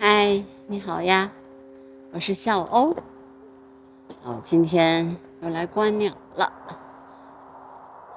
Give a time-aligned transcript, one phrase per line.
[0.00, 1.28] 嗨，你好呀，
[2.12, 2.94] 我是笑欧。
[4.22, 6.52] 哦，今天又来观鸟了。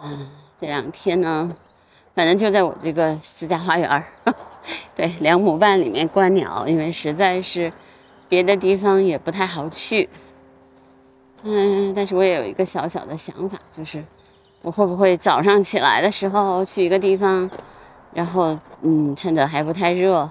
[0.04, 1.52] 嗯，这两天呢，
[2.14, 4.04] 反正就在我这个私家花园
[4.96, 7.74] 对，两亩半里面观鸟，因为实在是
[8.30, 10.08] 别的地方也不太好去。
[11.42, 14.04] 嗯，但是我也有一个小小的想法，就是
[14.62, 17.50] 我会不会早上起来的时候去一个地方，
[18.14, 20.30] 然后嗯，趁着还不太热。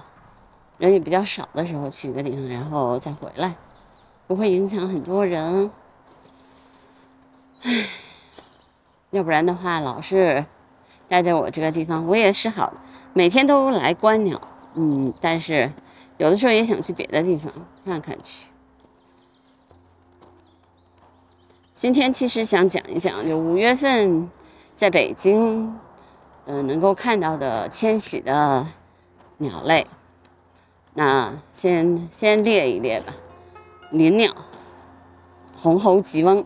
[0.81, 3.53] 人也比较少的时候去一个地方，然后再回来，
[4.25, 5.69] 不会影响很多人。
[7.61, 7.85] 唉，
[9.11, 10.43] 要不然的话，老是
[11.07, 12.73] 待在我这个地方，我也是好，
[13.13, 14.41] 每天都来观鸟，
[14.73, 15.71] 嗯，但是
[16.17, 17.53] 有的时候也想去别的地方
[17.85, 18.47] 看看去。
[21.75, 24.27] 今天其实想讲一讲，就五月份
[24.75, 25.77] 在北京，
[26.47, 28.65] 嗯，能够看到的迁徙的
[29.37, 29.85] 鸟类。
[30.93, 33.13] 那先先列一列吧，
[33.91, 34.33] 林鸟，
[35.57, 36.45] 红喉棘翁。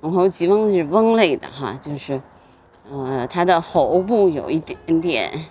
[0.00, 2.20] 红喉棘翁是翁类的哈，就是，
[2.88, 5.46] 呃，它的喉部有一点点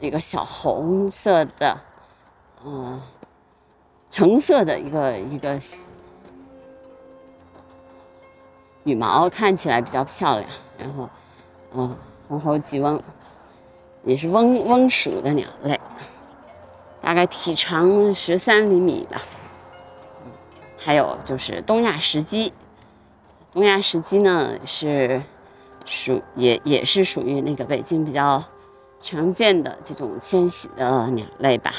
[0.00, 1.78] 一个小红色的，
[2.64, 3.02] 呃，
[4.08, 5.60] 橙色的一个一个
[8.84, 10.50] 羽毛，看起来比较漂亮。
[10.78, 11.10] 然后，
[11.74, 11.94] 嗯，
[12.26, 12.98] 红喉棘翁
[14.02, 15.78] 也是翁翁属的鸟类。
[17.06, 19.22] 大概体长十三厘米吧，
[20.76, 22.52] 还有就是东亚石鸡，
[23.52, 25.22] 东亚石鸡呢是
[25.84, 28.42] 属也也是属于那个北京比较
[28.98, 31.72] 常见的这种迁徙的鸟类吧，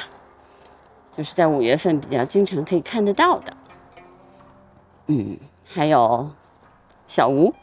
[1.13, 3.57] 就是在五月份比较经常可以看得到的。
[5.07, 6.31] 嗯，还有
[7.05, 7.53] 小吴，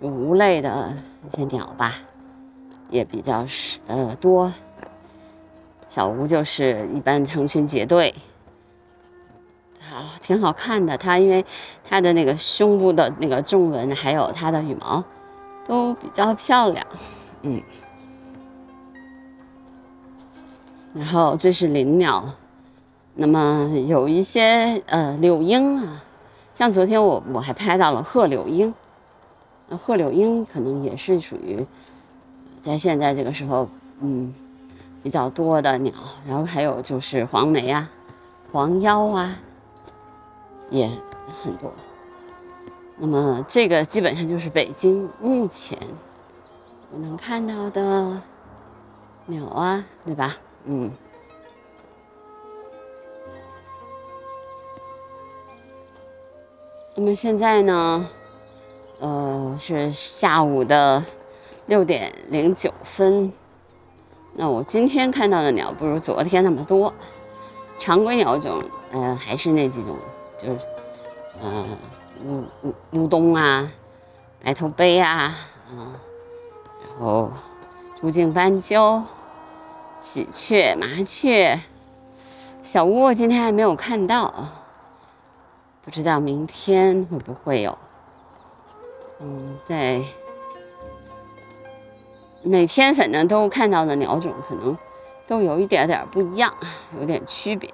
[0.00, 1.94] 吴类的一些鸟吧，
[2.90, 4.52] 也比较是呃多。
[5.94, 8.12] 小吴就是一般成群结队，
[9.78, 10.98] 好，挺好看的。
[10.98, 11.44] 它因为
[11.84, 15.04] 它的那个胸部的那个纵纹，还有它的羽毛，
[15.68, 16.84] 都比较漂亮。
[17.42, 17.62] 嗯，
[20.94, 22.28] 然后这是林鸟，
[23.14, 26.02] 那么有一些呃柳莺啊，
[26.56, 28.74] 像昨天我我还拍到了鹤柳莺，
[29.68, 31.64] 那鹤柳莺可能也是属于
[32.62, 33.68] 在现在这个时候，
[34.00, 34.34] 嗯。
[35.04, 35.92] 比较多的鸟，
[36.26, 37.90] 然后还有就是黄眉啊、
[38.50, 39.36] 黄腰啊，
[40.70, 40.88] 也
[41.42, 41.70] 很多。
[42.96, 45.78] 那么这个基本上就是北京目前
[46.90, 48.18] 我能看到的
[49.26, 50.36] 鸟啊，对吧？
[50.64, 50.90] 嗯。
[56.96, 58.08] 那么现在呢，
[59.00, 61.04] 呃，是下午的
[61.66, 63.30] 六点零九分。
[64.36, 66.92] 那我今天看到的鸟不如昨天那么多，
[67.78, 68.60] 常规鸟种，
[68.92, 69.96] 呃，还是那几种，
[70.36, 70.58] 就是，
[71.40, 71.64] 呃，
[72.24, 73.70] 乌乌乌冬啊，
[74.42, 75.36] 白头鹎啊，
[75.70, 75.94] 啊，
[76.80, 77.30] 然后
[78.02, 79.02] 乌颈斑鸠、
[80.02, 81.60] 喜鹊、麻雀、
[82.64, 84.34] 小乌，今天还没有看到，
[85.84, 87.78] 不知道明天会不会有，
[89.20, 90.02] 嗯，在。
[92.46, 94.76] 每天反正都看到的鸟种可能
[95.26, 96.52] 都有一点点不一样，
[97.00, 97.70] 有点区别。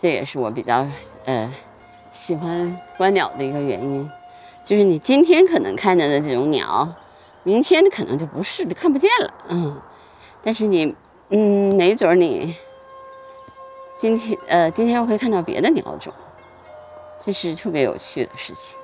[0.00, 0.86] 这也是我比较
[1.26, 1.52] 呃
[2.14, 4.10] 喜欢观鸟的一个原因，
[4.64, 6.88] 就是你今天可能看见的这种鸟，
[7.42, 9.80] 明天可能就不是看不见了，嗯。
[10.42, 10.94] 但是你
[11.28, 12.56] 嗯，没准你
[13.98, 16.10] 今天呃今天又会看到别的鸟种，
[17.22, 18.74] 这是特别有趣的事情。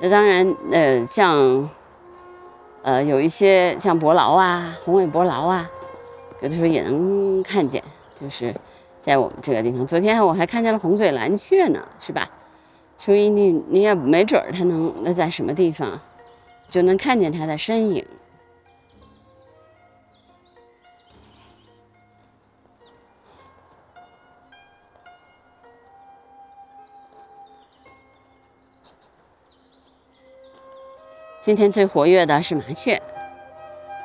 [0.00, 1.70] 那当然呃像。
[2.82, 5.68] 呃，有一些像伯劳啊，红尾伯劳啊，
[6.40, 7.82] 有的时候也能看见，
[8.18, 8.54] 就是
[9.04, 9.86] 在我们这个地方。
[9.86, 12.28] 昨天我还看见了红嘴蓝雀呢，是吧？
[12.98, 16.00] 所以你你也没准儿它能那在什么地方，
[16.70, 18.04] 就能看见它的身影。
[31.50, 33.02] 今天最活跃的是麻雀，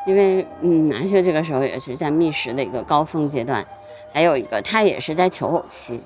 [0.08, 3.64] 因为嗯，麻雀这个时候也是在觅食的一个高峰阶段，
[4.12, 6.02] 还有一个它也是在求偶期，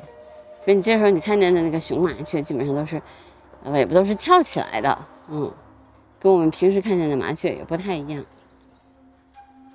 [0.65, 3.01] 所以你这时候你看见的那个雄麻雀基本上都是
[3.71, 5.00] 尾巴都是翘起来的，
[5.30, 5.50] 嗯，
[6.19, 8.21] 跟我们平时看见的麻雀也不太一样，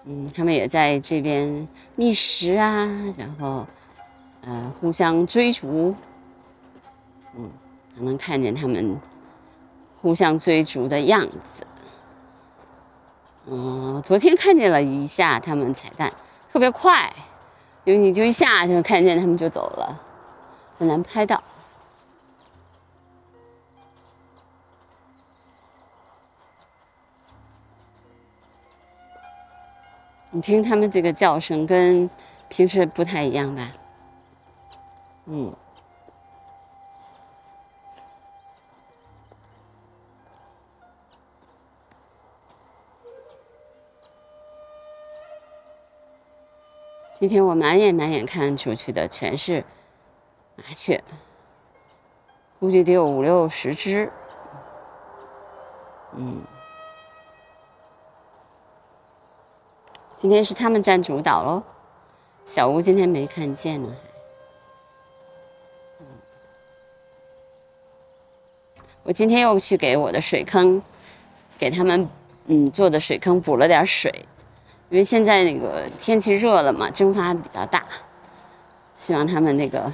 [0.05, 2.85] 嗯，它们也在这边觅食啊，
[3.17, 3.67] 然后
[4.43, 5.95] 呃互相追逐，
[7.35, 7.51] 嗯，
[8.01, 8.95] 能看见它们。
[10.05, 11.67] 互相追逐的样子，
[13.47, 16.13] 嗯，昨天看见了一下他们彩蛋，
[16.53, 17.11] 特别快，
[17.85, 19.99] 因为你就一下就看见他们就走了，
[20.79, 21.43] 很难拍到。
[30.29, 32.11] 你听他们这个叫声跟
[32.51, 33.73] 平时不太一样吧？
[35.29, 35.51] 嗯。
[47.25, 49.65] 今天我满眼满眼看出去的全是
[50.57, 51.03] 麻雀，
[52.61, 54.13] 估计得有五六十只。
[56.17, 56.43] 嗯，
[60.19, 61.63] 今天是他们占主导喽。
[62.45, 63.89] 小吴今天没看见呢，
[69.03, 70.83] 我今天又去给我的水坑，
[71.59, 72.07] 给他们
[72.49, 74.13] 嗯做的水坑补了点水。
[74.95, 77.85] 因为现在那个天气热了嘛，蒸发比较大，
[78.97, 79.93] 希望他们那个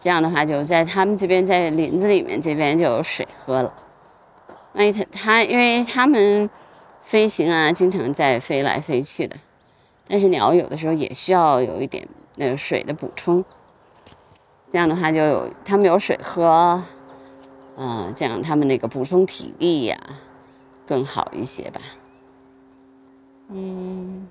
[0.00, 3.70] 这样的话，就在他们这边在林子里面这边就有水喝了。
[4.72, 6.48] 万一他他，因为他们
[7.04, 9.36] 飞行啊，经常在飞来飞去的，
[10.08, 13.44] 但是鸟有的时候也需要有一点那个水的补充。
[14.72, 16.82] 这样的话就有他们有水喝，
[17.76, 19.98] 嗯，这样他们那个补充体力呀
[20.86, 21.82] 更好一些吧。
[23.48, 24.28] 嗯，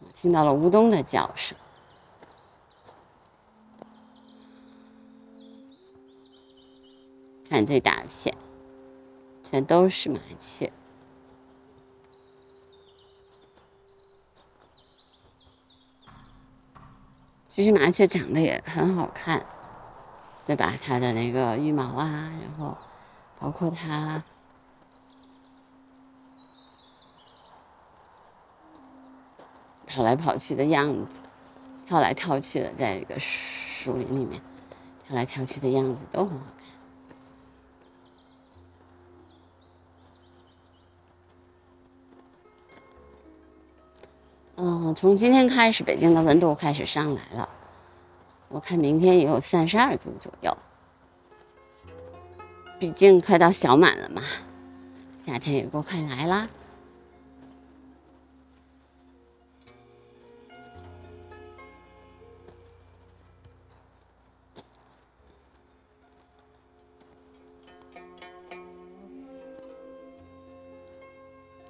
[0.00, 1.56] 我听到了乌冬的叫声，
[7.48, 8.36] 看这大片，
[9.48, 10.72] 全都是麻雀。
[17.48, 19.46] 其实麻雀长得也很好看，
[20.46, 20.74] 对吧？
[20.82, 22.76] 它的那个羽毛啊，然后
[23.38, 24.20] 包括它。
[29.94, 31.06] 跑来跑去的样子，
[31.86, 34.40] 跳来跳去的，在这个树林里面
[35.06, 36.64] 跳来跳去的样子都很好看。
[44.56, 47.46] 嗯，从今天开始，北京的温度开始上来了，
[48.48, 50.56] 我看明天也有三十二度左右。
[52.78, 54.22] 毕竟快到小满了嘛，
[55.26, 56.48] 夏天也够快来啦。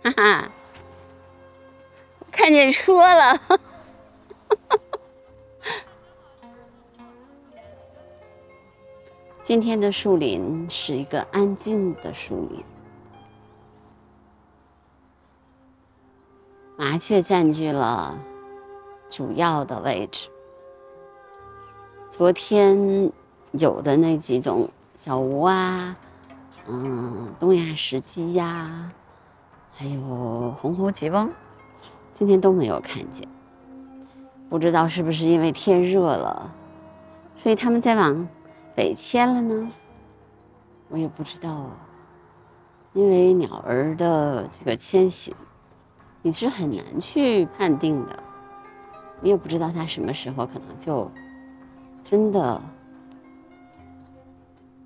[0.02, 0.50] 哈哈，
[2.32, 3.36] 看见车了！
[3.38, 3.56] 哈
[4.68, 4.78] 哈
[9.44, 12.64] 今天的树林是一个安静的树林，
[16.76, 18.18] 麻雀占据了
[19.08, 20.28] 主要的位置。
[22.10, 23.12] 昨天
[23.52, 25.96] 有的那几种小吴啊，
[26.66, 28.90] 嗯，东亚石鸡呀。
[29.74, 31.30] 还有红喉吉翁，
[32.12, 33.26] 今天都没有看见，
[34.48, 36.54] 不知道是不是因为天热了，
[37.38, 38.28] 所以他们在往
[38.76, 39.70] 北迁了呢？
[40.88, 41.70] 我也不知道，
[42.92, 45.34] 因为鸟儿的这个迁徙，
[46.20, 48.22] 你是很难去判定的，
[49.22, 51.10] 你也不知道它什么时候可能就
[52.04, 52.60] 真的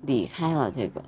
[0.03, 1.03] 离开了这个。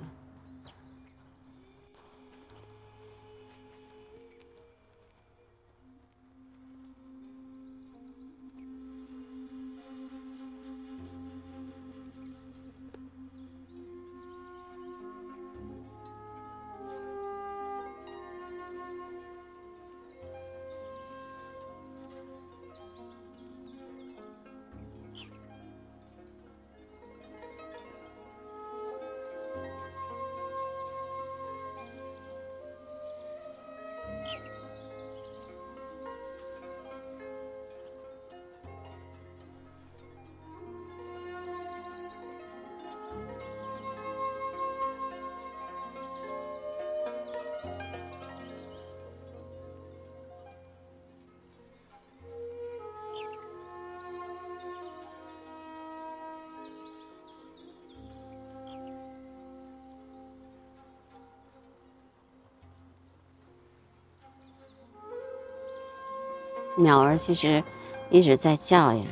[66.76, 67.62] 鸟儿其实
[68.08, 69.04] 一直在叫呀，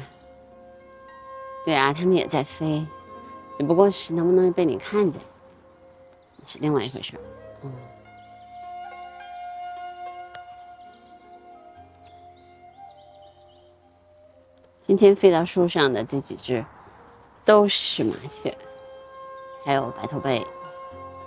[1.65, 2.87] 对啊，它们也在飞，
[3.59, 5.21] 只不过是能不能被你看见，
[6.47, 7.13] 是另外一回事
[7.63, 7.73] 嗯。
[14.81, 16.65] 今天飞到树上的这几只
[17.45, 18.57] 都是麻雀，
[19.63, 20.43] 还有白头鹎，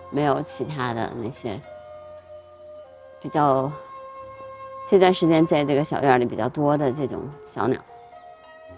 [0.10, 1.62] 没有其他的那些
[3.22, 3.72] 比较
[4.92, 7.80] 这段时间在这个小院里比较多的这种小鸟。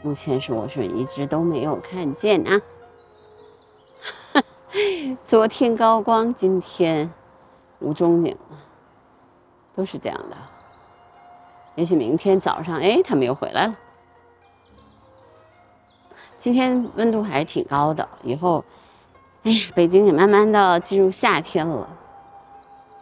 [0.03, 2.62] 目前是我是一直都没有看见啊。
[5.25, 7.12] 昨天高光，今天
[7.79, 8.38] 无踪影，
[9.75, 10.38] 都是这样的。
[11.74, 13.75] 也许明天早上，哎，他们又回来了。
[16.38, 18.63] 今天温度还是挺高的，以后，
[19.41, 21.89] 哎呀，北京也慢慢的进入夏天了，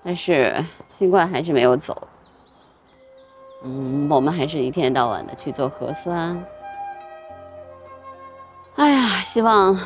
[0.01, 0.65] 但是
[0.97, 2.07] 新冠还是没有走。
[3.63, 6.43] 嗯，我们还是一天到晚的去做核酸。
[8.75, 9.79] 哎呀，希望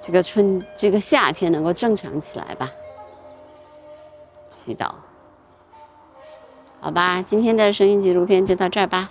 [0.00, 2.70] 这个春这个夏天能够正常起来吧。
[4.50, 4.90] 祈祷，
[6.80, 9.08] 好吧，今天的声音纪录片就到这儿吧，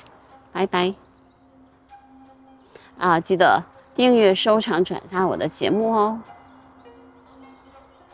[0.52, 0.94] 拜拜。
[2.98, 3.64] 啊，记得
[3.96, 6.20] 订阅、收藏、转发我的节目哦。